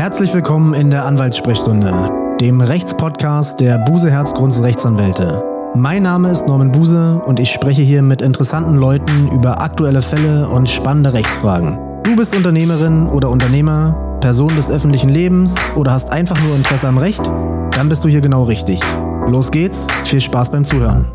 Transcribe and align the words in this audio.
Herzlich 0.00 0.32
willkommen 0.32 0.72
in 0.72 0.88
der 0.88 1.04
Anwaltssprechstunde, 1.04 2.36
dem 2.40 2.62
Rechtspodcast 2.62 3.60
der 3.60 3.76
Buse 3.80 4.10
Herzgrunds 4.10 4.62
Rechtsanwälte. 4.62 5.44
Mein 5.74 6.04
Name 6.04 6.30
ist 6.30 6.46
Norman 6.46 6.72
Buse 6.72 7.20
und 7.26 7.38
ich 7.38 7.50
spreche 7.50 7.82
hier 7.82 8.00
mit 8.00 8.22
interessanten 8.22 8.76
Leuten 8.76 9.28
über 9.30 9.60
aktuelle 9.60 10.00
Fälle 10.00 10.48
und 10.48 10.70
spannende 10.70 11.12
Rechtsfragen. 11.12 11.78
Du 12.02 12.16
bist 12.16 12.34
Unternehmerin 12.34 13.08
oder 13.08 13.28
Unternehmer, 13.28 14.16
Person 14.22 14.56
des 14.56 14.70
öffentlichen 14.70 15.10
Lebens 15.10 15.56
oder 15.76 15.92
hast 15.92 16.08
einfach 16.08 16.40
nur 16.44 16.56
Interesse 16.56 16.88
am 16.88 16.96
Recht? 16.96 17.26
Dann 17.72 17.90
bist 17.90 18.02
du 18.02 18.08
hier 18.08 18.22
genau 18.22 18.44
richtig. 18.44 18.80
Los 19.26 19.50
geht's, 19.50 19.86
viel 20.04 20.22
Spaß 20.22 20.50
beim 20.50 20.64
Zuhören. 20.64 21.12